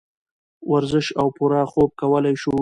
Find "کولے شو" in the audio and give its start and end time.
1.99-2.53